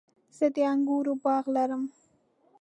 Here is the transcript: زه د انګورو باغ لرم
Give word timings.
زه 0.37 0.45
د 0.55 0.57
انګورو 0.71 1.13
باغ 1.23 1.45
لرم 1.55 1.83